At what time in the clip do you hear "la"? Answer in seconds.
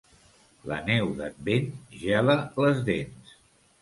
0.69-0.77